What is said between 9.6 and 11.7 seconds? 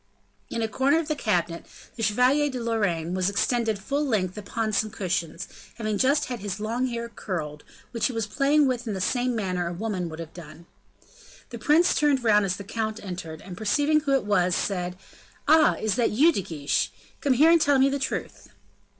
a woman would have done. The